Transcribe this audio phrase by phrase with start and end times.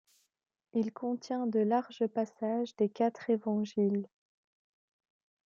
[0.73, 4.07] Il contient de larges passages des quatre évangiles.